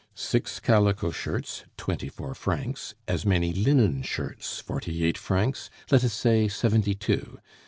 "Six 0.15 0.59
calico 0.59 1.11
shirts, 1.11 1.63
twenty 1.77 2.09
four 2.09 2.33
francs; 2.33 2.95
as 3.07 3.23
many 3.23 3.53
linen 3.53 4.01
shirts, 4.01 4.59
forty 4.59 5.03
eight 5.05 5.15
francs; 5.15 5.69
let 5.91 6.03
us 6.03 6.11
say 6.13 6.47
seventy 6.47 6.95
two. 6.95 7.37